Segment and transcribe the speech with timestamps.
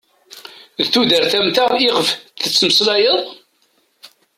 [0.81, 3.21] D tudert am ta iɣef d-ttmeslayeḍ?